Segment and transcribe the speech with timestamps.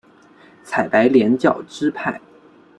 [0.63, 2.19] 采白莲教支派。